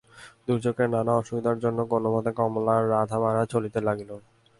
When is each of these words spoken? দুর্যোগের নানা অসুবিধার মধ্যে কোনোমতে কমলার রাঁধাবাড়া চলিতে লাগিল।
দুর্যোগের 0.45 0.89
নানা 0.89 1.13
অসুবিধার 1.15 1.57
মধ্যে 1.57 1.83
কোনোমতে 1.91 2.31
কমলার 2.39 2.81
রাঁধাবাড়া 2.89 3.43
চলিতে 3.53 3.79
লাগিল। 3.87 4.11